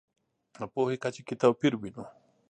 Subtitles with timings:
[0.73, 2.03] پوهې کچه کې توپیر وینو.